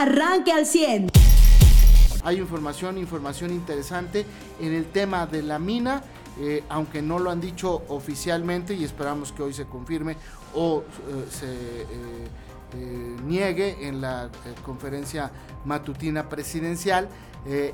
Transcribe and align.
arranque 0.00 0.52
al 0.52 0.66
100. 0.66 1.10
Hay 2.22 2.38
información, 2.38 2.98
información 2.98 3.50
interesante 3.50 4.24
en 4.60 4.72
el 4.72 4.86
tema 4.86 5.26
de 5.26 5.42
la 5.42 5.58
mina, 5.58 6.02
eh, 6.38 6.64
aunque 6.68 7.02
no 7.02 7.18
lo 7.18 7.30
han 7.30 7.40
dicho 7.40 7.82
oficialmente 7.88 8.74
y 8.74 8.84
esperamos 8.84 9.32
que 9.32 9.42
hoy 9.42 9.52
se 9.52 9.66
confirme 9.66 10.16
o 10.54 10.82
eh, 10.82 11.26
se 11.30 11.82
eh, 11.82 13.16
niegue 13.26 13.88
en 13.88 14.00
la 14.00 14.30
conferencia 14.64 15.30
matutina 15.64 16.28
presidencial. 16.28 17.08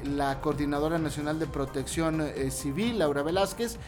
La 0.05 0.41
Coordinadora 0.41 0.99
Nacional 0.99 1.39
de 1.39 1.47
Protección 1.47 2.23
Civil, 2.51 3.01
Laura 3.01 3.23
Velázquez, 3.23 3.79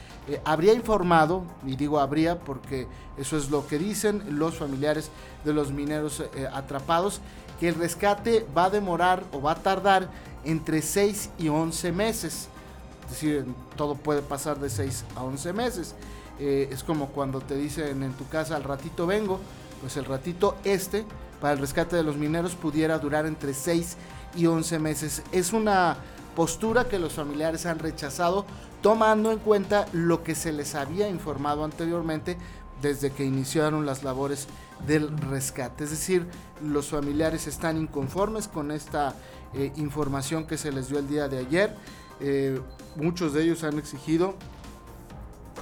habría 0.45 0.72
informado, 0.72 1.45
y 1.64 1.77
digo 1.77 2.00
habría 2.00 2.40
porque 2.40 2.88
eso 3.16 3.36
es 3.36 3.50
lo 3.50 3.66
que 3.66 3.78
dicen 3.78 4.38
los 4.38 4.56
familiares 4.56 5.10
de 5.45 5.52
los 5.52 5.70
mineros 5.70 6.24
atrapados, 6.52 7.20
que 7.60 7.68
el 7.68 7.74
rescate 7.74 8.46
va 8.56 8.64
a 8.64 8.70
demorar 8.70 9.24
o 9.32 9.41
va 9.41 9.52
a 9.52 9.62
tardar 9.62 10.09
entre 10.45 10.82
6 10.82 11.30
y 11.38 11.48
11 11.48 11.92
meses. 11.92 12.48
Es 13.04 13.10
decir, 13.10 13.46
todo 13.76 13.95
puede 13.95 14.23
pasar 14.23 14.59
de 14.59 14.70
6 14.70 15.04
a 15.16 15.24
11 15.24 15.52
meses. 15.52 15.95
Eh, 16.38 16.68
es 16.70 16.84
como 16.84 17.09
cuando 17.09 17.40
te 17.40 17.56
dicen 17.56 18.02
en 18.02 18.12
tu 18.12 18.29
casa 18.29 18.54
al 18.54 18.65
ratito 18.65 19.06
vengo, 19.06 19.40
pues 19.80 19.96
el 19.96 20.04
ratito 20.04 20.56
este 20.65 21.04
para 21.41 21.55
el 21.55 21.60
rescate 21.60 21.97
de 21.97 22.02
los 22.02 22.16
mineros 22.16 22.55
pudiera 22.55 22.98
durar 22.98 23.27
entre 23.27 23.55
6 23.55 23.96
y 24.37 24.46
11 24.46 24.79
meses. 24.79 25.23
Es 25.33 25.52
una 25.52 25.96
postura 26.34 26.88
que 26.88 26.98
los 26.98 27.15
familiares 27.15 27.66
han 27.66 27.79
rechazado 27.79 28.46
tomando 28.83 29.33
en 29.33 29.38
cuenta 29.38 29.87
lo 29.93 30.23
que 30.23 30.34
se 30.34 30.52
les 30.52 30.74
había 30.74 31.09
informado 31.09 31.65
anteriormente 31.65 32.37
desde 32.80 33.10
que 33.10 33.24
iniciaron 33.24 33.87
las 33.87 34.05
labores 34.05 34.46
del 34.87 35.16
rescate. 35.19 35.84
Es 35.84 35.91
decir, 35.91 36.27
los 36.62 36.88
familiares 36.88 37.46
están 37.46 37.77
inconformes 37.77 38.46
con 38.46 38.70
esta 38.70 39.15
eh, 39.55 39.73
información 39.77 40.46
que 40.46 40.57
se 40.57 40.70
les 40.70 40.88
dio 40.88 40.98
el 40.98 41.09
día 41.09 41.29
de 41.29 41.38
ayer. 41.38 41.74
Eh, 42.20 42.60
muchos 42.96 43.32
de 43.32 43.43
ellos 43.43 43.65
han 43.65 43.79
exigido 43.79 44.34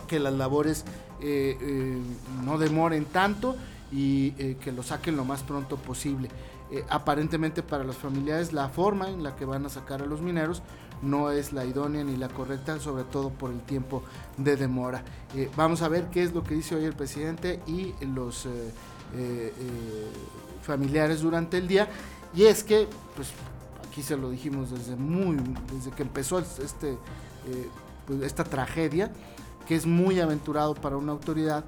que 0.08 0.18
las 0.18 0.34
labores 0.34 0.84
eh, 1.22 1.98
no 2.44 2.58
demoren 2.58 3.06
tanto 3.06 3.56
y 3.92 4.32
que 4.56 4.72
lo 4.72 4.82
saquen 4.82 5.16
lo 5.16 5.24
más 5.24 5.42
pronto 5.42 5.76
posible. 5.76 6.28
aparentemente 6.90 7.62
para 7.62 7.84
los 7.84 7.96
familiares 7.96 8.52
la 8.52 8.68
forma 8.68 9.08
en 9.08 9.22
la 9.22 9.36
que 9.36 9.44
van 9.44 9.64
a 9.64 9.68
sacar 9.68 10.02
a 10.02 10.06
los 10.06 10.20
mineros 10.20 10.62
no 11.02 11.30
es 11.30 11.52
la 11.52 11.64
idónea 11.64 12.02
ni 12.04 12.16
la 12.16 12.28
correcta, 12.28 12.80
sobre 12.80 13.04
todo 13.04 13.30
por 13.30 13.50
el 13.50 13.60
tiempo 13.60 14.02
de 14.36 14.56
demora. 14.56 15.02
vamos 15.56 15.82
a 15.82 15.88
ver 15.88 16.08
qué 16.10 16.22
es 16.22 16.32
lo 16.32 16.42
que 16.42 16.54
dice 16.54 16.74
hoy 16.74 16.84
el 16.84 16.94
presidente 16.94 17.60
y 17.66 17.94
los 18.04 18.46
eh, 19.14 19.52
eh, 19.58 20.10
familiares 20.62 21.20
durante 21.20 21.58
el 21.58 21.68
día. 21.68 21.88
Y 22.34 22.44
es 22.44 22.64
que, 22.64 22.88
pues 23.14 23.28
aquí 23.88 24.02
se 24.02 24.16
lo 24.16 24.30
dijimos 24.30 24.70
desde 24.70 24.96
muy, 24.96 25.36
desde 25.72 25.90
que 25.92 26.02
empezó 26.02 26.38
este, 26.38 26.90
eh, 26.90 27.68
pues, 28.06 28.22
esta 28.22 28.44
tragedia, 28.44 29.12
que 29.66 29.76
es 29.76 29.86
muy 29.86 30.20
aventurado 30.20 30.74
para 30.74 30.96
una 30.96 31.12
autoridad 31.12 31.64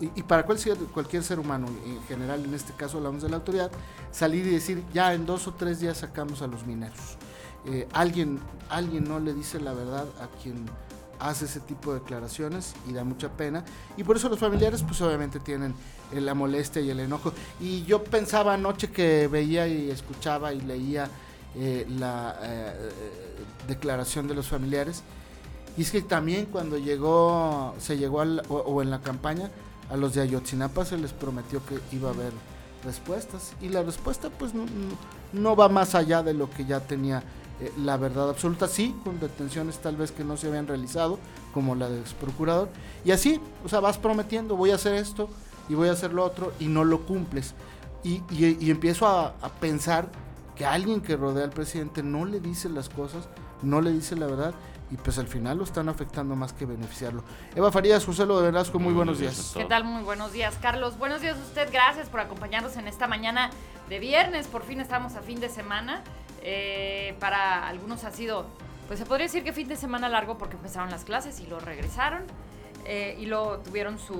y, 0.00 0.22
para 0.22 0.44
cualquier, 0.44 0.76
cualquier 0.76 1.22
ser 1.22 1.38
humano, 1.38 1.66
en 1.84 2.02
general 2.04 2.44
en 2.44 2.54
este 2.54 2.72
caso 2.74 2.98
hablamos 2.98 3.22
de 3.22 3.28
la 3.28 3.36
autoridad, 3.36 3.70
salir 4.12 4.46
y 4.46 4.50
decir, 4.50 4.84
ya 4.92 5.14
en 5.14 5.26
dos 5.26 5.46
o 5.48 5.54
tres 5.54 5.80
días 5.80 5.98
sacamos 5.98 6.42
a 6.42 6.46
los 6.46 6.66
mineros. 6.66 7.16
alguien, 7.92 8.38
alguien 8.68 9.04
no 9.04 9.18
le 9.18 9.34
dice 9.34 9.60
la 9.60 9.72
verdad 9.72 10.06
a 10.20 10.28
quien 10.42 10.66
hace 11.18 11.46
ese 11.46 11.60
tipo 11.60 11.92
de 11.92 12.00
declaraciones 12.00 12.74
y 12.88 12.92
da 12.92 13.04
mucha 13.04 13.30
pena. 13.30 13.64
Y 13.96 14.04
por 14.04 14.16
eso 14.16 14.28
los 14.28 14.38
familiares 14.38 14.82
pues 14.82 15.00
obviamente 15.00 15.40
tienen 15.40 15.74
la 16.12 16.34
molestia 16.34 16.82
y 16.82 16.90
el 16.90 17.00
enojo. 17.00 17.32
Y 17.60 17.84
yo 17.84 18.04
pensaba 18.04 18.54
anoche 18.54 18.90
que 18.90 19.28
veía 19.28 19.66
y 19.66 19.90
escuchaba 19.90 20.52
y 20.52 20.60
leía 20.60 21.08
eh, 21.56 21.86
la 21.88 22.36
eh, 22.42 22.72
declaración 23.68 24.28
de 24.28 24.34
los 24.34 24.48
familiares. 24.48 25.02
Y 25.76 25.82
es 25.82 25.90
que 25.90 26.02
también 26.02 26.46
cuando 26.46 26.78
llegó, 26.78 27.74
se 27.78 27.96
llegó 27.96 28.20
al, 28.20 28.42
o, 28.48 28.82
en 28.82 28.90
la 28.90 29.00
campaña, 29.00 29.50
a 29.90 29.96
los 29.96 30.14
de 30.14 30.22
Ayotzinapa 30.22 30.84
se 30.84 30.96
les 30.96 31.12
prometió 31.12 31.60
que 31.66 31.78
iba 31.94 32.10
a 32.10 32.12
haber 32.12 32.32
respuestas. 32.84 33.54
Y 33.60 33.68
la 33.68 33.82
respuesta 33.82 34.30
pues 34.30 34.52
no 35.32 35.56
va 35.56 35.68
más 35.68 35.94
allá 35.94 36.22
de 36.22 36.34
lo 36.34 36.48
que 36.50 36.64
ya 36.64 36.80
tenía 36.80 37.22
eh, 37.60 37.72
la 37.78 37.96
verdad 37.96 38.30
absoluta, 38.30 38.66
sí, 38.66 38.96
con 39.04 39.20
detenciones 39.20 39.78
tal 39.78 39.96
vez 39.96 40.10
que 40.10 40.24
no 40.24 40.36
se 40.36 40.48
habían 40.48 40.66
realizado, 40.66 41.20
como 41.52 41.76
la 41.76 41.88
del 41.88 42.02
procurador, 42.20 42.68
y 43.04 43.12
así, 43.12 43.40
o 43.64 43.68
sea, 43.68 43.78
vas 43.78 43.96
prometiendo, 43.96 44.56
voy 44.56 44.72
a 44.72 44.74
hacer 44.74 44.94
esto 44.94 45.28
y 45.68 45.74
voy 45.74 45.88
a 45.88 45.92
hacer 45.92 46.12
lo 46.12 46.24
otro, 46.24 46.52
y 46.58 46.66
no 46.66 46.84
lo 46.84 47.06
cumples. 47.06 47.54
Y, 48.02 48.22
y, 48.30 48.70
empiezo 48.70 49.06
a, 49.06 49.28
a, 49.40 49.48
pensar 49.60 50.08
que 50.56 50.66
alguien 50.66 51.00
que 51.00 51.16
rodea 51.16 51.44
al 51.44 51.50
presidente 51.50 52.02
no 52.02 52.24
le 52.24 52.40
dice 52.40 52.68
las 52.68 52.88
cosas, 52.88 53.28
no 53.62 53.80
le 53.80 53.92
dice 53.92 54.16
la 54.16 54.26
verdad, 54.26 54.52
y 54.94 54.96
pues 54.96 55.18
al 55.18 55.26
final 55.26 55.58
lo 55.58 55.64
están 55.64 55.88
afectando 55.88 56.36
más 56.36 56.52
que 56.52 56.66
beneficiarlo. 56.66 57.24
Eva 57.56 57.72
Farías, 57.72 58.04
José 58.04 58.26
Lo 58.26 58.40
de 58.40 58.46
Velasco, 58.52 58.78
muy 58.78 58.94
buenos 58.94 59.18
días. 59.18 59.52
¿Qué 59.56 59.64
tal? 59.64 59.82
Muy 59.82 60.04
buenos 60.04 60.32
días, 60.32 60.56
Carlos. 60.62 60.96
Buenos 60.98 61.20
días 61.20 61.36
a 61.36 61.40
usted, 61.40 61.68
gracias 61.72 62.08
por 62.08 62.20
acompañarnos 62.20 62.76
en 62.76 62.86
esta 62.86 63.08
mañana 63.08 63.50
de 63.88 63.98
viernes, 63.98 64.46
por 64.46 64.62
fin 64.62 64.80
estamos 64.80 65.16
a 65.16 65.22
fin 65.22 65.40
de 65.40 65.48
semana. 65.48 66.04
Eh, 66.42 67.16
para 67.18 67.66
algunos 67.66 68.04
ha 68.04 68.12
sido, 68.12 68.46
pues 68.86 69.00
se 69.00 69.04
podría 69.04 69.26
decir 69.26 69.42
que 69.42 69.52
fin 69.52 69.66
de 69.66 69.74
semana 69.74 70.08
largo 70.08 70.38
porque 70.38 70.54
empezaron 70.54 70.92
las 70.92 71.02
clases 71.04 71.40
y 71.40 71.46
lo 71.48 71.58
regresaron 71.58 72.22
eh, 72.84 73.16
y 73.18 73.26
lo 73.26 73.58
tuvieron 73.64 73.98
su, 73.98 74.14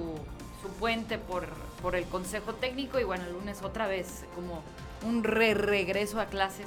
su 0.60 0.68
puente 0.80 1.18
por, 1.18 1.46
por, 1.82 1.94
el 1.94 2.04
consejo 2.06 2.52
técnico 2.54 2.98
y 2.98 3.04
bueno, 3.04 3.22
el 3.28 3.32
lunes 3.34 3.62
otra 3.62 3.86
vez 3.86 4.24
como 4.34 4.64
un 5.06 5.22
re 5.22 5.54
regreso 5.54 6.18
a 6.18 6.24
clases. 6.24 6.66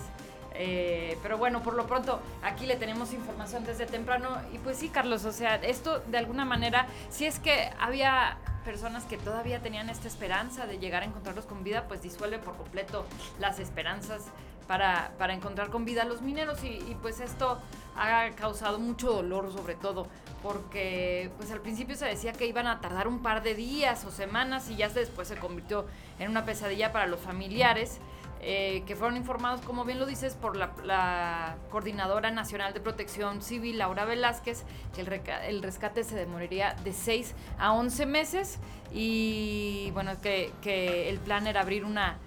Eh, 0.59 1.17
pero 1.21 1.37
bueno, 1.37 1.61
por 1.61 1.75
lo 1.75 1.85
pronto 1.85 2.19
aquí 2.41 2.65
le 2.65 2.75
tenemos 2.75 3.13
información 3.13 3.63
desde 3.63 3.85
temprano. 3.85 4.29
Y 4.53 4.57
pues 4.57 4.77
sí, 4.77 4.89
Carlos, 4.89 5.25
o 5.25 5.31
sea, 5.31 5.55
esto 5.55 5.99
de 6.07 6.17
alguna 6.17 6.45
manera, 6.45 6.87
si 7.09 7.25
es 7.25 7.39
que 7.39 7.69
había 7.79 8.37
personas 8.65 9.05
que 9.05 9.17
todavía 9.17 9.61
tenían 9.61 9.89
esta 9.89 10.07
esperanza 10.07 10.65
de 10.65 10.79
llegar 10.79 11.03
a 11.03 11.05
encontrarlos 11.05 11.45
con 11.45 11.63
vida, 11.63 11.85
pues 11.87 12.01
disuelve 12.01 12.39
por 12.39 12.57
completo 12.57 13.05
las 13.39 13.59
esperanzas 13.59 14.25
para, 14.67 15.13
para 15.17 15.33
encontrar 15.33 15.69
con 15.69 15.85
vida 15.85 16.01
a 16.01 16.05
los 16.05 16.21
mineros. 16.21 16.63
Y, 16.63 16.97
pues 17.01 17.19
esto 17.19 17.59
ha 17.95 18.29
causado 18.35 18.79
mucho 18.79 19.11
dolor 19.11 19.51
sobre 19.51 19.75
todo 19.75 20.07
porque 20.43 21.31
pues 21.37 21.51
al 21.51 21.61
principio 21.61 21.95
se 21.95 22.05
decía 22.05 22.31
que 22.31 22.45
iban 22.45 22.67
a 22.67 22.79
tardar 22.79 23.07
un 23.07 23.23
par 23.23 23.41
de 23.41 23.55
días 23.55 24.05
o 24.05 24.11
semanas 24.11 24.69
y 24.69 24.75
ya 24.75 24.87
después 24.89 25.27
se 25.27 25.35
convirtió 25.35 25.85
en 26.19 26.29
una 26.29 26.45
pesadilla 26.45 26.91
para 26.91 27.07
los 27.07 27.19
familiares 27.19 27.99
eh, 28.41 28.83
que 28.85 28.95
fueron 28.95 29.17
informados, 29.17 29.61
como 29.61 29.83
bien 29.83 29.99
lo 29.99 30.05
dices, 30.05 30.35
por 30.35 30.55
la, 30.55 31.55
Coordinadora 31.71 32.31
Nacional 32.31 32.73
de 32.73 32.79
Protección 32.79 33.41
Civil, 33.41 33.77
Laura 33.77 34.05
Velázquez, 34.05 34.63
que 34.93 35.01
el, 35.01 35.63
rescate 35.63 36.03
se 36.03 36.15
demoraría 36.15 36.75
de 36.83 36.93
6 36.93 37.33
a 37.57 37.73
11 37.73 38.05
meses. 38.05 38.59
Y 38.93 39.91
bueno, 39.93 40.19
que, 40.21 41.09
el 41.09 41.19
plan 41.19 41.47
era 41.47 41.61
abrir 41.61 41.83
una 41.83 42.17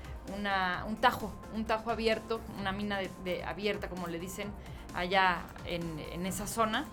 un 0.87 0.97
tajo, 0.97 1.33
un 1.55 1.65
tajo 1.65 1.91
abierto, 1.91 2.41
una 2.59 2.73
mina 2.73 3.01
abierta, 3.47 3.89
como 3.89 4.07
le 4.07 4.19
dicen, 4.19 4.49
allá 4.95 5.43
en, 5.65 6.27
esa 6.27 6.47
zona, 6.47 6.85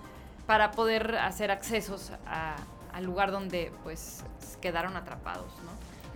para 0.45 0.71
poder 0.71 1.17
hacer 1.17 1.51
accesos 1.51 2.11
al 2.93 3.03
lugar 3.03 3.31
donde 3.31 3.71
pues 3.83 4.23
quedaron 4.61 4.95
atrapados, 4.95 5.51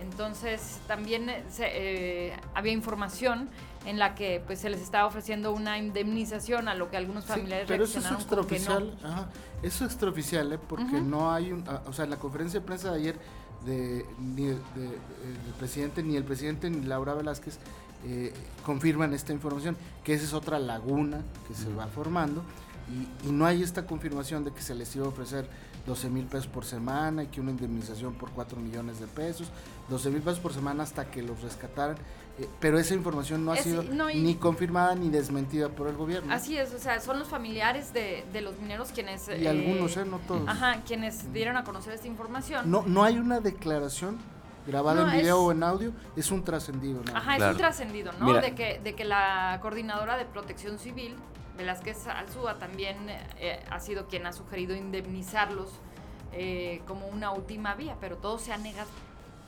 Entonces 0.02 0.80
también 0.86 1.30
eh, 1.30 1.44
eh, 1.60 2.36
había 2.54 2.72
información 2.72 3.48
en 3.86 3.98
la 3.98 4.14
que 4.14 4.42
pues 4.46 4.60
se 4.60 4.70
les 4.70 4.80
estaba 4.80 5.06
ofreciendo 5.06 5.52
una 5.52 5.78
indemnización 5.78 6.68
a 6.68 6.74
lo 6.74 6.90
que 6.90 6.96
algunos 6.96 7.24
familiares 7.24 7.66
sí, 7.66 7.72
pero 7.72 7.84
eso 7.84 7.98
es 7.98 8.10
extraoficial, 8.10 8.96
eso 9.62 9.84
es 9.84 9.90
extraoficial, 9.90 10.52
¿eh? 10.52 10.58
porque 10.68 11.00
no 11.00 11.32
hay 11.32 11.52
un, 11.52 11.64
o 11.86 11.92
sea, 11.92 12.04
en 12.04 12.10
la 12.10 12.18
conferencia 12.18 12.60
de 12.60 12.66
prensa 12.66 12.90
de 12.90 12.98
ayer 12.98 13.16
de, 13.64 14.06
ni 14.18 14.46
el 14.46 14.60
presidente, 15.58 16.02
ni 16.02 16.16
el 16.16 16.24
presidente, 16.24 16.70
ni 16.70 16.84
Laura 16.84 17.14
Velázquez 17.14 17.58
eh, 18.04 18.32
confirman 18.66 19.14
esta 19.14 19.32
información, 19.32 19.76
que 20.02 20.14
esa 20.14 20.24
es 20.24 20.32
otra 20.32 20.58
laguna 20.58 21.20
que 21.46 21.54
se 21.54 21.72
va 21.72 21.86
formando 21.86 22.42
y, 22.92 23.28
y, 23.28 23.32
no 23.32 23.46
hay 23.46 23.62
esta 23.62 23.86
confirmación 23.86 24.44
de 24.44 24.52
que 24.52 24.62
se 24.62 24.74
les 24.74 24.94
iba 24.96 25.06
a 25.06 25.08
ofrecer 25.08 25.46
12 25.86 26.10
mil 26.10 26.26
pesos 26.26 26.46
por 26.46 26.64
semana 26.64 27.24
y 27.24 27.26
que 27.26 27.40
una 27.40 27.50
indemnización 27.50 28.14
por 28.14 28.30
4 28.30 28.58
millones 28.60 29.00
de 29.00 29.06
pesos, 29.06 29.48
12 29.88 30.10
mil 30.10 30.22
pesos 30.22 30.38
por 30.38 30.52
semana 30.52 30.82
hasta 30.82 31.10
que 31.10 31.22
los 31.22 31.42
rescataran. 31.42 31.96
Eh, 32.38 32.48
pero 32.60 32.78
esa 32.78 32.94
información 32.94 33.44
no 33.44 33.52
ha 33.52 33.56
sido 33.56 33.82
ni 33.82 34.36
confirmada 34.36 34.94
ni 34.94 35.10
desmentida 35.10 35.68
por 35.68 35.88
el 35.88 35.96
gobierno. 35.96 36.32
Así 36.32 36.56
es, 36.56 36.72
o 36.72 36.78
sea, 36.78 37.00
son 37.00 37.18
los 37.18 37.28
familiares 37.28 37.92
de, 37.92 38.24
de 38.32 38.40
los 38.40 38.58
mineros 38.58 38.90
quienes... 38.90 39.28
Y 39.28 39.46
algunos, 39.46 39.96
¿eh? 39.96 40.04
No 40.06 40.18
todos. 40.20 40.48
Ajá, 40.48 40.82
quienes 40.86 41.32
dieron 41.32 41.56
a 41.56 41.64
conocer 41.64 41.92
esta 41.92 42.06
información. 42.06 42.70
No, 42.70 42.84
no 42.86 43.04
hay 43.04 43.18
una 43.18 43.40
declaración 43.40 44.18
grabada 44.66 45.02
en 45.10 45.18
video 45.18 45.42
o 45.42 45.52
en 45.52 45.62
audio, 45.62 45.92
es 46.16 46.30
un 46.30 46.44
trascendido. 46.44 47.02
¿no? 47.04 47.16
Ajá, 47.16 47.36
es 47.36 47.42
un 47.42 47.56
trascendido, 47.56 48.12
¿no? 48.18 48.32
De 48.34 48.54
que, 48.54 48.80
de 48.82 48.94
que 48.94 49.04
la 49.04 49.58
coordinadora 49.60 50.16
de 50.16 50.24
protección 50.24 50.78
civil, 50.78 51.16
Velázquez 51.56 52.06
Alzúa, 52.06 52.58
también 52.58 52.96
eh, 53.38 53.62
ha 53.70 53.80
sido 53.80 54.06
quien 54.06 54.26
ha 54.26 54.32
sugerido 54.32 54.74
indemnizarlos 54.74 55.70
eh, 56.32 56.80
como 56.86 57.06
una 57.08 57.30
última 57.30 57.74
vía, 57.74 57.96
pero 58.00 58.16
todo 58.16 58.38
se 58.38 58.52
ha 58.52 58.58
negado. 58.58 58.88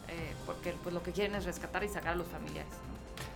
Eh, 0.09 0.35
porque 0.45 0.75
pues 0.83 0.95
lo 0.95 1.03
que 1.03 1.13
quieren 1.13 1.35
es 1.35 1.45
rescatar 1.45 1.83
y 1.83 1.89
sacar 1.89 2.13
a 2.13 2.17
los 2.17 2.27
familiares. 2.27 2.73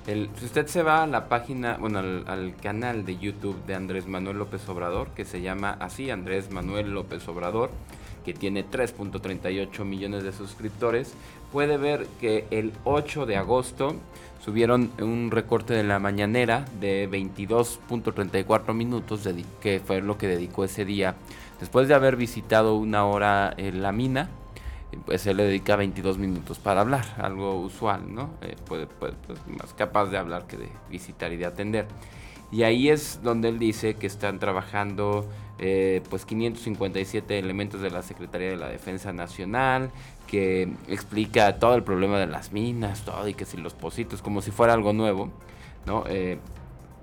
Si 0.04 0.44
usted 0.44 0.66
se 0.66 0.82
va 0.82 1.02
a 1.02 1.06
la 1.06 1.28
página, 1.28 1.76
bueno, 1.76 1.98
al, 1.98 2.56
canal 2.62 3.04
de 3.04 3.18
YouTube 3.18 3.62
de 3.66 3.74
Andrés 3.74 4.06
Manuel 4.06 4.38
López 4.38 4.66
Obrador, 4.68 5.10
que 5.10 5.26
se 5.26 5.42
llama 5.42 5.76
así, 5.80 6.10
Andrés 6.10 6.50
Manuel 6.50 6.92
López 6.92 7.26
Obrador, 7.28 7.70
que 8.24 8.34
tiene 8.34 8.64
3.38 8.64 9.84
millones 9.84 10.22
de 10.22 10.32
suscriptores, 10.32 11.14
puede 11.52 11.76
ver 11.76 12.06
que 12.20 12.46
el 12.50 12.72
8 12.84 13.26
de 13.26 13.36
agosto 13.36 13.96
subieron 14.44 14.90
un 15.00 15.30
recorte 15.30 15.74
de 15.74 15.84
la 15.84 15.98
mañanera 15.98 16.64
de 16.80 17.08
22.34 17.10 18.74
minutos, 18.74 19.28
que 19.60 19.80
fue 19.84 20.00
lo 20.00 20.16
que 20.18 20.26
dedicó 20.26 20.64
ese 20.64 20.84
día. 20.84 21.16
Después 21.60 21.88
de 21.88 21.94
haber 21.94 22.16
visitado 22.16 22.76
una 22.76 23.04
hora 23.04 23.52
en 23.56 23.82
la 23.82 23.92
mina, 23.92 24.30
pues 25.04 25.26
él 25.26 25.36
le 25.36 25.44
dedica 25.44 25.76
22 25.76 26.18
minutos 26.18 26.58
para 26.58 26.80
hablar, 26.80 27.04
algo 27.18 27.60
usual, 27.60 28.14
¿no? 28.14 28.30
Eh, 28.42 28.56
puede, 28.66 28.86
pues, 28.86 29.12
más 29.46 29.74
capaz 29.74 30.06
de 30.06 30.18
hablar 30.18 30.46
que 30.46 30.56
de 30.56 30.68
visitar 30.90 31.32
y 31.32 31.36
de 31.36 31.46
atender. 31.46 31.86
Y 32.50 32.62
ahí 32.62 32.88
es 32.88 33.20
donde 33.22 33.48
él 33.48 33.58
dice 33.58 33.94
que 33.94 34.06
están 34.06 34.38
trabajando 34.38 35.26
eh, 35.58 36.02
pues 36.08 36.24
557 36.24 37.38
elementos 37.38 37.80
de 37.80 37.90
la 37.90 38.02
Secretaría 38.02 38.50
de 38.50 38.56
la 38.56 38.68
Defensa 38.68 39.12
Nacional, 39.12 39.90
que 40.26 40.72
explica 40.88 41.58
todo 41.58 41.74
el 41.74 41.82
problema 41.82 42.18
de 42.18 42.26
las 42.26 42.52
minas, 42.52 43.04
todo, 43.04 43.26
y 43.28 43.34
que 43.34 43.44
si 43.44 43.56
los 43.56 43.74
positos, 43.74 44.22
como 44.22 44.40
si 44.42 44.50
fuera 44.50 44.72
algo 44.72 44.92
nuevo, 44.92 45.30
¿no? 45.86 46.04
Eh, 46.08 46.38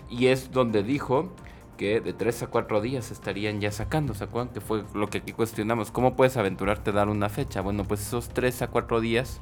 y 0.09 0.27
es 0.27 0.51
donde 0.51 0.83
dijo 0.83 1.31
que 1.77 1.99
de 1.99 2.13
3 2.13 2.43
a 2.43 2.47
4 2.47 2.81
días 2.81 3.11
estarían 3.11 3.59
ya 3.59 3.71
sacando, 3.71 4.13
¿se 4.13 4.23
acuerdan? 4.23 4.53
Que 4.53 4.61
fue 4.61 4.83
lo 4.93 5.09
que 5.09 5.17
aquí 5.19 5.33
cuestionamos. 5.33 5.91
¿Cómo 5.91 6.15
puedes 6.15 6.37
aventurarte 6.37 6.91
a 6.91 6.93
dar 6.93 7.09
una 7.09 7.29
fecha? 7.29 7.61
Bueno, 7.61 7.83
pues 7.83 8.01
esos 8.01 8.29
3 8.29 8.61
a 8.61 8.67
4 8.67 9.01
días 9.01 9.39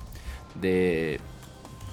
de 0.60 1.20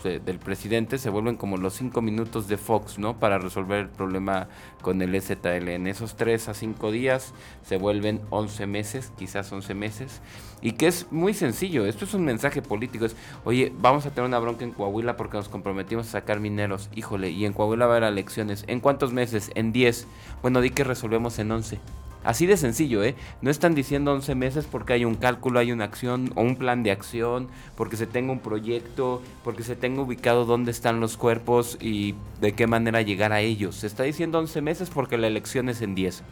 del 0.08 0.38
presidente 0.38 0.99
se 0.99 1.11
vuelven 1.11 1.37
como 1.37 1.56
los 1.56 1.75
cinco 1.75 2.00
minutos 2.00 2.49
de 2.49 2.56
Fox, 2.56 2.99
¿no? 2.99 3.19
Para 3.19 3.38
resolver 3.38 3.81
el 3.81 3.88
problema 3.88 4.49
con 4.82 5.02
el 5.02 5.20
STL. 5.20 5.69
En 5.69 5.87
esos 5.87 6.17
tres 6.17 6.49
a 6.49 6.55
cinco 6.55 6.91
días 6.91 7.35
se 7.62 7.76
vuelven 7.76 8.20
11 8.31 8.67
meses, 8.67 9.12
quizás 9.19 9.52
11 9.52 9.75
meses. 9.75 10.20
Y 10.62 10.73
que 10.73 10.87
es 10.87 11.11
muy 11.11 11.35
sencillo, 11.35 11.87
esto 11.87 12.05
es 12.05 12.14
un 12.14 12.25
mensaje 12.25 12.62
político, 12.62 13.06
es, 13.06 13.17
oye, 13.44 13.73
vamos 13.79 14.05
a 14.06 14.11
tener 14.11 14.29
una 14.29 14.38
bronca 14.38 14.64
en 14.64 14.73
Coahuila 14.73 15.17
porque 15.17 15.38
nos 15.38 15.49
comprometimos 15.49 16.08
a 16.08 16.12
sacar 16.12 16.41
mineros, 16.41 16.91
híjole, 16.94 17.31
y 17.31 17.47
en 17.47 17.52
Coahuila 17.52 17.87
va 17.87 17.94
a 17.94 17.97
haber 17.97 18.11
elecciones, 18.11 18.64
¿en 18.67 18.81
cuántos 18.81 19.12
meses? 19.12 19.50
En 19.55 19.73
10. 19.73 20.06
Bueno, 20.43 20.61
di 20.61 20.70
que 20.70 20.85
resolvemos 20.85 21.38
en 21.38 21.50
11. 21.50 21.79
Así 22.22 22.44
de 22.44 22.58
sencillo, 22.58 23.02
¿eh? 23.02 23.14
No 23.40 23.50
están 23.50 23.75
diciendo 23.75 24.12
11 24.12 24.34
meses 24.34 24.67
porque 24.70 24.93
hay 24.93 25.06
un 25.06 25.14
cálculo, 25.14 25.58
hay 25.58 25.72
una 25.72 25.84
acción 25.84 26.32
o 26.34 26.43
un 26.43 26.56
plan 26.56 26.82
de 26.82 26.90
acción, 26.90 27.49
porque 27.76 27.96
se 27.96 28.06
tenga 28.06 28.32
un 28.32 28.40
proyecto, 28.40 29.22
porque 29.43 29.62
se 29.62 29.75
tenga 29.75 30.02
ubicado 30.02 30.44
dónde 30.44 30.70
están 30.70 31.00
los 31.00 31.17
cuerpos 31.17 31.78
y 31.81 32.14
de 32.40 32.52
qué 32.52 32.67
manera 32.67 33.00
llegar 33.00 33.32
a 33.32 33.40
ellos. 33.40 33.76
Se 33.76 33.87
está 33.87 34.02
diciendo 34.02 34.38
11 34.38 34.61
meses 34.61 34.90
porque 34.90 35.17
la 35.17 35.28
elección 35.28 35.70
es 35.70 35.81
en 35.81 35.94
10. 35.94 36.22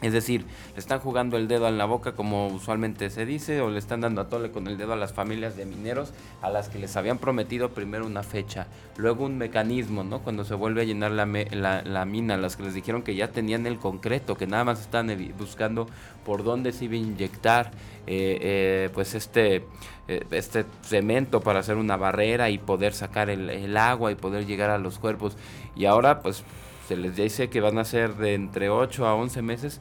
Es 0.00 0.12
decir, 0.12 0.44
le 0.74 0.78
están 0.78 1.00
jugando 1.00 1.36
el 1.36 1.48
dedo 1.48 1.66
en 1.66 1.76
la 1.76 1.84
boca 1.84 2.12
como 2.12 2.46
usualmente 2.46 3.10
se 3.10 3.26
dice, 3.26 3.60
o 3.60 3.68
le 3.68 3.80
están 3.80 4.00
dando 4.00 4.20
a 4.20 4.28
tole 4.28 4.52
con 4.52 4.68
el 4.68 4.78
dedo 4.78 4.92
a 4.92 4.96
las 4.96 5.12
familias 5.12 5.56
de 5.56 5.66
mineros 5.66 6.12
a 6.40 6.50
las 6.50 6.68
que 6.68 6.78
les 6.78 6.96
habían 6.96 7.18
prometido 7.18 7.70
primero 7.70 8.06
una 8.06 8.22
fecha, 8.22 8.68
luego 8.96 9.24
un 9.24 9.38
mecanismo, 9.38 10.04
¿no? 10.04 10.20
Cuando 10.20 10.44
se 10.44 10.54
vuelve 10.54 10.82
a 10.82 10.84
llenar 10.84 11.10
la, 11.10 11.26
la, 11.26 12.04
mina, 12.04 12.36
las 12.36 12.56
que 12.56 12.62
les 12.62 12.74
dijeron 12.74 13.02
que 13.02 13.16
ya 13.16 13.32
tenían 13.32 13.66
el 13.66 13.78
concreto, 13.78 14.36
que 14.36 14.46
nada 14.46 14.62
más 14.62 14.80
están 14.80 15.08
buscando 15.36 15.88
por 16.24 16.44
dónde 16.44 16.72
se 16.72 16.84
iba 16.84 16.94
a 16.94 16.98
inyectar 16.98 17.72
eh, 18.06 18.38
eh, 18.40 18.90
pues 18.94 19.16
este, 19.16 19.64
eh, 20.06 20.24
este 20.30 20.64
cemento 20.82 21.40
para 21.40 21.58
hacer 21.58 21.76
una 21.76 21.96
barrera 21.96 22.50
y 22.50 22.58
poder 22.58 22.92
sacar 22.92 23.30
el 23.30 23.76
agua 23.76 24.12
y 24.12 24.14
poder 24.14 24.46
llegar 24.46 24.70
a 24.70 24.78
los 24.78 25.00
cuerpos. 25.00 25.36
Y 25.74 25.86
ahora 25.86 26.22
pues 26.22 26.44
se 26.88 26.96
les 26.96 27.16
dice 27.16 27.50
que 27.50 27.60
van 27.60 27.76
a 27.76 27.84
ser 27.84 28.16
de 28.16 28.32
entre 28.32 28.70
8 28.70 29.06
a 29.06 29.14
11 29.14 29.42
meses, 29.42 29.80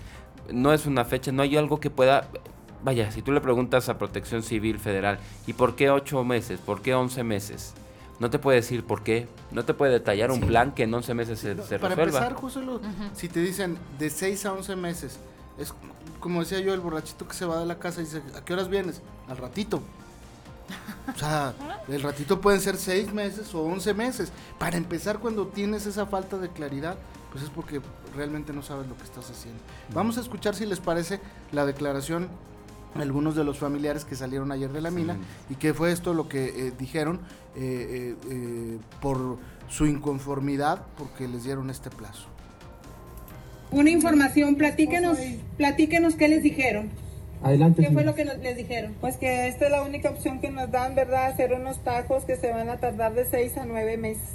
no 0.52 0.74
es 0.74 0.86
una 0.86 1.06
fecha, 1.06 1.32
no 1.32 1.42
hay 1.42 1.56
algo 1.56 1.80
que 1.80 1.90
pueda... 1.90 2.28
Vaya, 2.84 3.12
si 3.12 3.22
tú 3.22 3.32
le 3.32 3.40
preguntas 3.40 3.88
a 3.88 3.98
Protección 3.98 4.44
Civil 4.44 4.78
Federal, 4.78 5.18
¿y 5.48 5.54
por 5.54 5.76
qué 5.76 5.90
8 5.90 6.24
meses? 6.26 6.60
¿Por 6.60 6.82
qué 6.82 6.94
11 6.94 7.24
meses? 7.24 7.74
No 8.20 8.30
te 8.30 8.40
puede 8.40 8.58
decir 8.58 8.84
por 8.84 9.04
qué, 9.04 9.28
no 9.52 9.64
te 9.64 9.74
puede 9.74 9.94
detallar 9.94 10.32
un 10.32 10.42
plan 10.42 10.74
que 10.74 10.84
en 10.84 10.94
11 10.94 11.14
meses 11.14 11.40
se, 11.40 11.62
se 11.64 11.80
Para 11.80 11.94
empezar, 11.94 12.34
José, 12.34 12.62
si 13.14 13.30
te 13.30 13.40
dicen 13.40 13.78
de 14.00 14.10
6 14.10 14.46
a 14.46 14.54
11 14.54 14.76
meses, 14.76 15.20
es 15.58 15.74
como 16.20 16.42
decía 16.42 16.60
yo, 16.60 16.74
el 16.74 16.80
borrachito 16.82 17.28
que 17.28 17.36
se 17.36 17.46
va 17.46 17.60
de 17.60 17.66
la 17.66 17.80
casa 17.80 18.02
y 18.02 18.06
dice, 18.06 18.22
¿a 18.36 18.44
qué 18.44 18.54
horas 18.54 18.70
vienes? 18.70 19.02
Al 19.30 19.38
ratito. 19.38 19.82
O 21.14 21.18
sea, 21.18 21.54
el 21.88 22.02
ratito 22.02 22.42
pueden 22.42 22.60
ser 22.60 22.78
seis 22.78 23.14
meses 23.14 23.54
o 23.56 23.64
once 23.64 23.94
meses. 23.94 24.32
Para 24.60 24.78
empezar, 24.78 25.20
cuando 25.20 25.48
tienes 25.48 25.86
esa 25.86 26.06
falta 26.06 26.38
de 26.38 26.50
claridad, 26.50 26.98
pues 27.32 27.44
es 27.44 27.50
porque 27.50 27.82
realmente 28.16 28.54
no 28.54 28.62
sabes 28.62 28.88
lo 28.88 28.98
que 28.98 29.04
estás 29.04 29.30
haciendo. 29.30 29.62
Vamos 29.94 30.18
a 30.18 30.22
escuchar 30.22 30.56
si 30.56 30.66
les 30.66 30.80
parece 30.80 31.20
la 31.52 31.66
declaración 31.66 32.28
de 32.96 33.04
algunos 33.04 33.36
de 33.36 33.44
los 33.44 33.60
familiares 33.60 34.06
que 34.06 34.16
salieron 34.16 34.52
ayer 34.52 34.72
de 34.72 34.82
la 34.82 34.92
mina 34.92 35.18
y 35.50 35.56
qué 35.56 35.74
fue 35.74 35.92
esto 35.92 36.14
lo 36.14 36.28
que 36.28 36.46
eh, 36.46 36.74
dijeron 36.78 37.20
eh, 37.56 38.16
eh, 38.30 38.78
por 39.02 39.38
su 39.70 39.86
inconformidad 39.86 40.82
porque 40.98 41.28
les 41.28 41.44
dieron 41.44 41.70
este 41.70 41.90
plazo. 41.90 42.28
Una 43.72 43.90
información, 43.90 44.56
platíquenos, 44.56 45.18
platíquenos 45.58 46.16
qué 46.16 46.30
les 46.30 46.42
dijeron. 46.42 46.90
Adelante. 47.44 47.84
¿Qué 47.84 47.92
fue 47.92 48.04
lo 48.04 48.16
que 48.16 48.26
les 48.26 48.58
dijeron? 48.58 48.96
Pues 49.00 49.18
que 49.18 49.48
esta 49.48 49.66
es 49.66 49.72
la 49.72 49.84
única 49.84 50.10
opción 50.10 50.40
que 50.40 50.50
nos 50.50 50.72
dan, 50.72 50.96
¿verdad? 50.96 51.28
Hacer 51.28 51.54
unos 51.54 51.80
tajos 51.84 52.26
que 52.26 52.36
se 52.36 52.52
van 52.52 52.70
a 52.70 52.78
tardar 52.78 53.14
de 53.14 53.26
6 53.26 53.58
a 53.58 53.66
9 53.66 53.98
meses, 53.98 54.30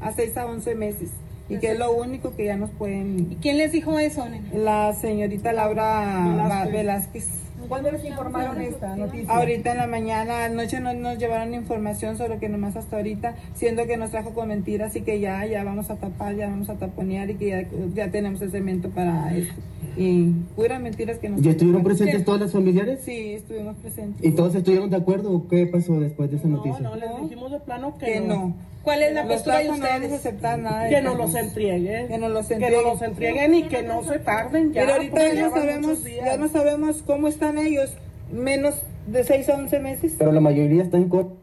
a 0.00 0.12
6 0.12 0.36
a 0.36 0.46
11 0.46 0.74
meses. 0.74 1.10
Y 1.48 1.58
que 1.58 1.72
es 1.72 1.78
lo 1.78 1.92
único 1.92 2.34
que 2.34 2.44
ya 2.46 2.56
nos 2.56 2.70
pueden... 2.70 3.30
¿Y 3.30 3.36
quién 3.36 3.56
les 3.56 3.70
dijo 3.70 3.98
eso, 4.00 4.28
nena? 4.28 4.48
La 4.52 4.92
señorita 4.94 5.52
Laura 5.52 6.66
Velázquez. 6.72 7.28
¿Cuándo 7.68 7.90
les 7.90 8.04
informaron 8.04 8.60
esta 8.60 8.96
noticia? 8.96 9.32
Ahorita 9.32 9.72
en 9.72 9.78
la 9.78 9.86
mañana, 9.86 10.44
anoche 10.44 10.80
no 10.80 10.92
nos 10.92 11.18
llevaron 11.18 11.54
información, 11.54 12.16
solo 12.16 12.38
que 12.38 12.48
nomás 12.48 12.76
hasta 12.76 12.96
ahorita, 12.96 13.34
siendo 13.54 13.86
que 13.86 13.96
nos 13.96 14.10
trajo 14.10 14.34
con 14.34 14.48
mentiras 14.48 14.94
y 14.96 15.02
que 15.02 15.20
ya, 15.20 15.44
ya 15.46 15.64
vamos 15.64 15.90
a 15.90 15.96
tapar, 15.96 16.36
ya 16.36 16.48
vamos 16.48 16.68
a 16.68 16.74
taponear 16.74 17.30
y 17.30 17.34
que 17.34 17.48
ya, 17.48 17.64
ya 17.94 18.10
tenemos 18.10 18.40
el 18.42 18.50
cemento 18.50 18.90
para 18.90 19.34
esto. 19.36 19.54
Y 19.96 20.30
puras 20.54 20.80
mentiras 20.80 21.18
que 21.18 21.28
nos... 21.28 21.42
¿Y 21.42 21.48
estuvieron 21.48 21.82
presentes 21.82 22.24
todas 22.24 22.40
las 22.42 22.52
familiares? 22.52 23.00
Sí, 23.02 23.32
estuvimos 23.32 23.76
presentes. 23.76 24.24
¿Y 24.24 24.32
todos 24.32 24.54
estuvieron 24.54 24.90
de 24.90 24.96
acuerdo 24.96 25.32
o 25.32 25.48
qué 25.48 25.66
pasó 25.66 25.98
después 25.98 26.30
de 26.30 26.36
esa 26.36 26.48
noticia? 26.48 26.80
No, 26.80 26.90
no, 26.90 26.96
les 26.96 27.22
dijimos 27.22 27.50
de 27.50 27.60
plano 27.60 27.96
que, 27.98 28.20
no. 28.20 28.54
¿Cuál 28.82 29.02
es 29.02 29.14
la 29.14 29.26
postura 29.26 29.58
de 29.58 29.70
ustedes? 29.70 30.10
No 30.10 30.16
aceptar 30.16 30.58
nada. 30.58 30.88
Que 30.88 31.00
no 31.00 31.14
los 31.14 31.34
entreguen. 31.34 32.08
Que 32.08 32.18
no 32.18 32.28
los 32.28 32.50
entreguen. 32.50 32.70
Que 32.70 32.76
no 32.76 32.90
los 32.92 33.02
entreguen 33.02 33.54
y 33.54 33.62
que 33.64 33.82
no 33.82 34.04
se 34.04 34.18
tarden 34.18 34.72
ya. 34.72 34.82
Pero 34.82 34.92
ahorita 34.94 35.34
ya, 35.34 35.50
sabemos, 35.50 36.04
ya 36.04 36.36
no 36.36 36.48
sabemos 36.48 37.02
cómo 37.04 37.26
están 37.26 37.58
ellos, 37.58 37.90
menos 38.32 38.74
de 39.06 39.24
6 39.24 39.48
a 39.48 39.54
11 39.54 39.78
meses. 39.80 40.14
Pero 40.18 40.30
la 40.30 40.40
mayoría 40.40 40.82
está 40.82 40.98
en 40.98 41.08
corto. 41.08 41.36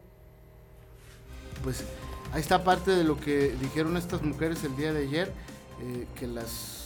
Pues 1.62 1.84
ahí 2.32 2.40
está 2.40 2.64
parte 2.64 2.92
de 2.92 3.04
lo 3.04 3.18
que 3.18 3.52
dijeron 3.60 3.96
estas 3.96 4.22
mujeres 4.22 4.64
el 4.64 4.76
día 4.76 4.92
de 4.92 5.02
ayer, 5.02 5.28
eh, 5.82 6.06
que 6.18 6.26
las 6.26 6.83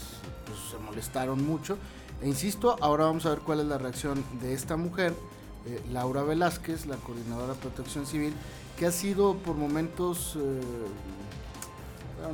pues, 0.49 0.71
se 0.71 0.79
molestaron 0.79 1.47
mucho. 1.47 1.77
E 2.21 2.29
insisto, 2.29 2.77
ahora 2.81 3.05
vamos 3.05 3.27
a 3.27 3.31
ver 3.31 3.41
cuál 3.41 3.61
es 3.61 3.67
la 3.67 3.79
reacción 3.79 4.25
de 4.41 4.55
esta 4.55 4.77
mujer, 4.77 5.15
eh, 5.67 5.81
Laura 5.93 6.23
Velázquez, 6.23 6.87
la 6.87 6.97
coordinadora 6.97 7.55
de 7.55 7.61
protección 7.61 8.07
civil, 8.07 8.35
que 8.77 8.87
ha 8.87 8.93
sido 8.93 9.35
por 9.35 9.57
momentos, 9.57 10.37
eh, 10.37 10.61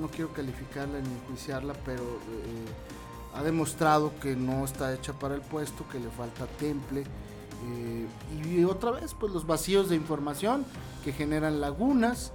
no 0.00 0.08
quiero 0.08 0.32
calificarla 0.32 1.00
ni 1.00 1.14
enjuiciarla, 1.14 1.74
pero 1.84 2.02
eh, 2.02 3.34
ha 3.34 3.42
demostrado 3.42 4.12
que 4.20 4.36
no 4.36 4.64
está 4.64 4.94
hecha 4.94 5.12
para 5.12 5.34
el 5.34 5.42
puesto, 5.42 5.86
que 5.88 5.98
le 5.98 6.08
falta 6.10 6.46
temple. 6.58 7.04
y 8.44 8.64
otra 8.64 8.90
vez, 8.90 9.14
pues 9.14 9.32
los 9.32 9.46
vacíos 9.46 9.88
de 9.88 9.96
información 9.96 10.64
que 11.02 11.12
generan 11.12 11.60
lagunas, 11.60 12.32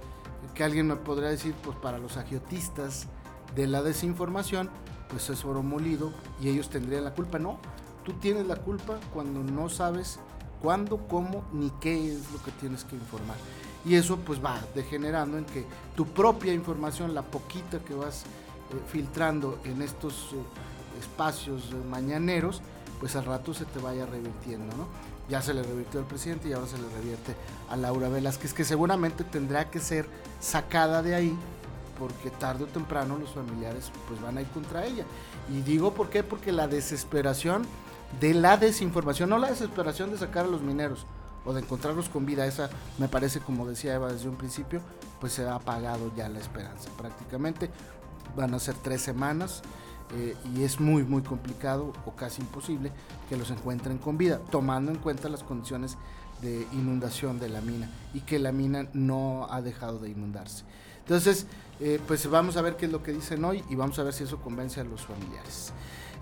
que 0.54 0.64
alguien 0.64 0.86
me 0.88 0.96
podría 0.96 1.30
decir, 1.30 1.54
pues 1.62 1.76
para 1.76 1.98
los 1.98 2.16
agiotistas 2.16 3.06
de 3.54 3.66
la 3.66 3.82
desinformación, 3.82 4.70
pues 5.10 5.28
es 5.30 5.44
oro 5.44 5.62
molido 5.62 6.12
y 6.40 6.48
ellos 6.48 6.70
tendrían 6.70 7.04
la 7.04 7.14
culpa. 7.14 7.38
No, 7.38 7.58
tú 8.04 8.12
tienes 8.14 8.46
la 8.46 8.56
culpa 8.56 8.98
cuando 9.12 9.42
no 9.42 9.68
sabes 9.68 10.18
cuándo, 10.62 10.98
cómo 11.08 11.44
ni 11.52 11.70
qué 11.80 12.12
es 12.12 12.30
lo 12.32 12.42
que 12.42 12.52
tienes 12.52 12.84
que 12.84 12.96
informar. 12.96 13.36
Y 13.84 13.94
eso 13.94 14.18
pues 14.18 14.44
va 14.44 14.60
degenerando 14.74 15.38
en 15.38 15.44
que 15.44 15.64
tu 15.96 16.06
propia 16.06 16.52
información, 16.52 17.14
la 17.14 17.22
poquita 17.22 17.78
que 17.80 17.94
vas 17.94 18.22
eh, 18.22 18.80
filtrando 18.88 19.58
en 19.64 19.82
estos 19.82 20.32
eh, 20.34 20.98
espacios 21.00 21.70
eh, 21.72 21.76
mañaneros, 21.88 22.60
pues 22.98 23.16
al 23.16 23.24
rato 23.24 23.54
se 23.54 23.64
te 23.64 23.78
vaya 23.78 24.04
revirtiendo, 24.04 24.76
¿no? 24.76 24.86
Ya 25.30 25.40
se 25.40 25.54
le 25.54 25.62
revirtió 25.62 26.00
al 26.00 26.06
presidente 26.06 26.48
y 26.48 26.52
ahora 26.52 26.66
se 26.66 26.76
le 26.76 26.88
revierte 26.90 27.34
a 27.70 27.76
Laura 27.76 28.08
Velázquez, 28.08 28.52
que 28.52 28.64
seguramente 28.64 29.24
tendrá 29.24 29.70
que 29.70 29.78
ser 29.78 30.06
sacada 30.40 31.02
de 31.02 31.14
ahí 31.14 31.38
porque 32.00 32.30
tarde 32.30 32.64
o 32.64 32.66
temprano 32.66 33.18
los 33.18 33.30
familiares 33.30 33.92
pues 34.08 34.20
van 34.20 34.38
a 34.38 34.40
ir 34.40 34.48
contra 34.48 34.84
ella. 34.84 35.04
Y 35.52 35.60
digo 35.60 35.94
por 35.94 36.08
qué, 36.10 36.24
porque 36.24 36.50
la 36.50 36.66
desesperación 36.66 37.62
de 38.20 38.34
la 38.34 38.56
desinformación, 38.56 39.30
no 39.30 39.38
la 39.38 39.50
desesperación 39.50 40.10
de 40.10 40.18
sacar 40.18 40.46
a 40.46 40.48
los 40.48 40.62
mineros, 40.62 41.06
o 41.44 41.52
de 41.52 41.60
encontrarlos 41.60 42.08
con 42.08 42.26
vida, 42.26 42.46
esa 42.46 42.68
me 42.98 43.08
parece, 43.08 43.40
como 43.40 43.66
decía 43.66 43.94
Eva 43.94 44.12
desde 44.12 44.28
un 44.28 44.36
principio, 44.36 44.80
pues 45.20 45.32
se 45.32 45.46
ha 45.46 45.54
apagado 45.54 46.12
ya 46.16 46.28
la 46.28 46.38
esperanza 46.38 46.90
prácticamente. 46.96 47.70
Van 48.36 48.54
a 48.54 48.58
ser 48.58 48.74
tres 48.74 49.00
semanas 49.00 49.62
eh, 50.16 50.36
y 50.54 50.62
es 50.62 50.80
muy, 50.80 51.02
muy 51.02 51.22
complicado 51.22 51.92
o 52.04 52.14
casi 52.14 52.42
imposible 52.42 52.92
que 53.28 53.36
los 53.36 53.50
encuentren 53.50 53.98
con 53.98 54.18
vida, 54.18 54.40
tomando 54.50 54.92
en 54.92 54.98
cuenta 54.98 55.28
las 55.28 55.42
condiciones 55.42 55.96
de 56.42 56.66
inundación 56.72 57.38
de 57.38 57.48
la 57.48 57.60
mina 57.60 57.90
y 58.14 58.20
que 58.20 58.38
la 58.38 58.52
mina 58.52 58.88
no 58.92 59.46
ha 59.50 59.60
dejado 59.62 59.98
de 59.98 60.10
inundarse. 60.10 60.64
Entonces, 61.00 61.46
eh, 61.80 61.98
pues 62.06 62.28
vamos 62.28 62.56
a 62.56 62.62
ver 62.62 62.76
qué 62.76 62.86
es 62.86 62.92
lo 62.92 63.02
que 63.02 63.12
dicen 63.12 63.44
hoy 63.44 63.64
y 63.70 63.74
vamos 63.74 63.98
a 63.98 64.02
ver 64.02 64.12
si 64.12 64.24
eso 64.24 64.38
convence 64.38 64.80
a 64.80 64.84
los 64.84 65.02
familiares. 65.02 65.72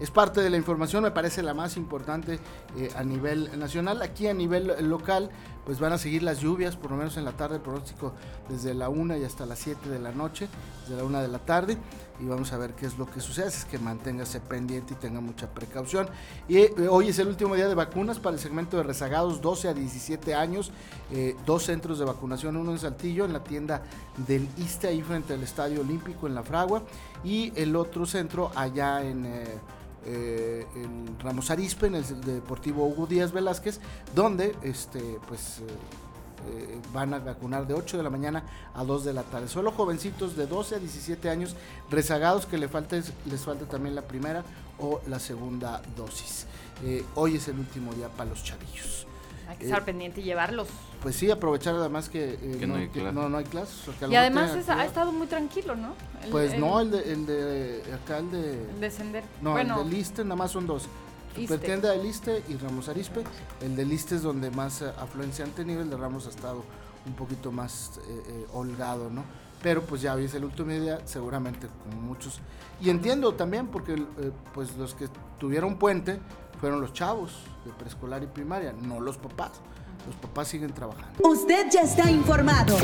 Es 0.01 0.13
parte 0.13 0.41
de 0.41 0.49
la 0.49 0.57
información, 0.57 1.03
me 1.03 1.11
parece 1.11 1.43
la 1.43 1.55
más 1.55 1.77
importante 1.77 2.39
eh, 2.77 2.89
a 2.95 3.03
nivel 3.03 3.59
nacional. 3.59 4.01
Aquí 4.01 4.29
a 4.29 4.35
nivel 4.35 4.73
local, 4.89 5.29
pues 5.67 5.81
van 5.81 5.93
a 5.93 5.99
seguir 5.99 6.23
las 6.23 6.39
lluvias, 6.39 6.77
por 6.77 6.93
lo 6.93 6.97
menos 6.97 7.17
en 7.17 7.25
la 7.25 7.33
tarde, 7.33 7.59
pronóstico 7.59 8.13
desde 8.49 8.75
la 8.75 8.91
1 8.91 9.17
y 9.17 9.25
hasta 9.25 9.45
las 9.45 9.59
7 9.59 9.89
de 9.89 9.99
la 9.99 10.13
noche, 10.13 10.49
desde 10.83 10.97
la 10.99 11.05
1 11.05 11.21
de 11.23 11.29
la 11.29 11.41
tarde, 11.41 11.77
y 12.21 12.27
vamos 12.27 12.53
a 12.53 12.59
ver 12.59 12.75
qué 12.75 12.87
es 12.87 12.97
lo 12.97 13.11
que 13.11 13.21
sucede, 13.21 13.49
es 13.49 13.65
que 13.65 13.79
manténgase 13.81 14.39
pendiente 14.39 14.95
y 14.95 14.97
tenga 14.97 15.21
mucha 15.21 15.49
precaución. 15.49 16.09
Y 16.47 16.59
eh, 16.59 16.75
hoy 16.89 17.09
es 17.09 17.19
el 17.19 17.27
último 17.27 17.57
día 17.57 17.67
de 17.67 17.75
vacunas 17.75 18.21
para 18.21 18.37
el 18.37 18.41
segmento 18.41 18.77
de 18.77 18.85
rezagados 18.85 19.41
12 19.41 19.69
a 19.69 19.75
17 19.75 20.33
años, 20.33 20.71
dos 21.45 21.65
centros 21.65 21.99
de 21.99 22.05
vacunación, 22.05 22.57
uno 22.57 22.71
en 22.71 22.79
Saltillo, 22.79 23.25
en 23.25 23.33
la 23.33 23.43
tienda 23.43 23.83
del 24.29 24.47
ISTE, 24.59 24.89
ahí 24.89 25.03
frente 25.03 25.33
al 25.33 25.43
Estadio 25.49 25.81
Olímpico 25.81 26.27
en 26.27 26.35
La 26.35 26.43
Fragua, 26.43 26.83
y 27.25 27.53
el 27.57 27.75
otro 27.77 28.07
centro 28.07 28.51
allá 28.55 29.03
en... 29.03 29.27
Eh, 30.11 30.67
en 30.75 31.19
Ramos 31.19 31.51
Arispe, 31.51 31.87
en 31.87 31.97
el 31.97 32.21
Deportivo 32.23 32.87
Hugo 32.87 33.07
Díaz 33.07 33.33
Velázquez, 33.33 33.81
donde 34.15 34.57
este, 34.63 35.19
pues, 35.27 35.59
eh, 35.59 35.65
eh, 36.51 36.81
van 36.95 37.13
a 37.13 37.19
vacunar 37.19 37.67
de 37.67 37.75
8 37.75 37.99
de 37.99 38.03
la 38.03 38.09
mañana 38.09 38.45
a 38.75 38.85
2 38.85 39.05
de 39.05 39.13
la 39.13 39.25
tarde. 39.25 39.49
Solo 39.49 39.73
jovencitos 39.73 40.37
de 40.37 40.47
12 40.47 40.77
a 40.77 40.79
17 40.79 41.29
años 41.29 41.57
rezagados 41.91 42.47
que 42.47 42.57
les 42.57 42.71
falta, 42.71 42.97
les 42.97 43.41
falta 43.45 43.67
también 43.67 43.95
la 43.95 44.03
primera 44.03 44.45
o 44.79 45.01
la 45.09 45.19
segunda 45.19 45.83
dosis. 45.97 46.47
hoy 47.17 47.37
es 47.37 47.49
el 47.49 47.59
último 47.59 47.93
día 47.93 48.09
para 48.09 48.31
los 48.31 48.43
chavillos. 48.45 49.08
Hay 49.49 49.57
que 49.57 49.65
estar 49.65 49.83
pendiente 49.85 50.21
y 50.21 50.25
llevarlos. 50.25 50.69
Pues 51.03 51.17
sí, 51.17 51.31
aprovechar 51.31 51.75
además 51.75 52.11
que, 52.11 52.39
no, 52.67 52.75
hay 52.75 52.91
no, 53.13 53.37
hay 53.37 53.45
clases. 53.45 53.89
y 54.09 54.15
además 54.15 54.69
ha 54.69 54.85
estado 54.85 55.11
muy 55.11 55.27
tranquilo, 55.27 55.75
¿no? 55.75 55.95
pues 56.31 56.59
no, 56.59 56.81
el 56.81 56.91
de, 56.91 57.13
el 57.13 57.27
de 57.27 57.83
acá 57.95 58.19
el 58.19 58.31
de... 58.31 58.71
El 58.71 58.81
de 58.81 58.91
Sender. 58.91 59.25
No, 59.41 59.59
el 59.59 59.69
de 59.69 59.85
Liste 59.87 60.23
nada 60.23 60.37
más 60.37 60.51
son 60.51 60.67
dos. 60.67 60.87
Supertienda 61.35 61.93
de 61.93 62.03
Liste 62.03 62.43
y 62.49 62.57
Ramos 62.57 62.89
Arispe. 62.89 63.23
El 63.63 63.77
de 63.77 63.85
Liste 63.85 64.17
es 64.17 64.23
donde 64.23 64.51
más 64.51 64.83
eh, 64.83 64.91
afluencia 64.99 65.45
han 65.45 65.53
tenido, 65.53 65.81
el 65.81 65.89
de 65.89 65.97
Ramos 65.97 66.27
ha 66.27 66.31
estado 66.31 66.65
un 67.07 67.15
poquito 67.15 67.53
más 67.53 67.99
eh, 67.99 68.23
eh, 68.27 68.47
holgado, 68.53 69.09
¿no? 69.09 69.25
Pero 69.63 69.83
pues 69.83 70.03
ya 70.03 70.19
es 70.19 70.35
el 70.35 70.45
último 70.45 70.71
día, 70.71 71.01
seguramente 71.05 71.69
como 71.85 72.03
muchos. 72.03 72.41
Y 72.81 72.91
entiendo 72.91 73.33
también 73.35 73.69
porque 73.69 73.97
pues 74.55 74.77
los 74.77 74.95
que 74.95 75.09
tuvieron 75.39 75.79
puente 75.79 76.21
fueron 76.61 76.81
los 76.81 76.93
chavos 76.93 77.33
de 77.65 77.73
preescolar 77.73 78.23
y 78.23 78.27
primaria, 78.27 78.73
no 78.73 79.01
los 79.01 79.17
papás. 79.17 79.53
Los 80.07 80.17
papás 80.17 80.49
siguen 80.49 80.73
trabajando. 80.73 81.29
Usted 81.29 81.67
ya 81.71 81.83
está 81.83 82.11
informado. 82.11 82.77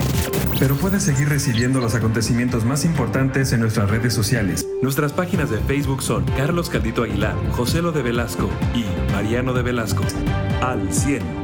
Pero 0.59 0.75
puede 0.76 1.00
seguir 1.00 1.28
recibiendo 1.28 1.81
los 1.81 1.95
acontecimientos 1.95 2.64
más 2.64 2.85
importantes 2.85 3.52
en 3.52 3.61
nuestras 3.61 3.88
redes 3.88 4.12
sociales. 4.12 4.66
Nuestras 4.83 5.12
páginas 5.12 5.49
de 5.49 5.59
Facebook 5.59 6.02
son 6.02 6.25
Carlos 6.37 6.69
Caldito 6.69 7.02
Aguilar, 7.02 7.35
José 7.52 7.81
Lo 7.81 7.93
de 7.93 8.02
Velasco 8.02 8.50
y 8.75 8.85
Mariano 9.12 9.54
de 9.54 9.62
Velasco. 9.62 10.02
Al 10.61 10.93
100. 10.93 11.44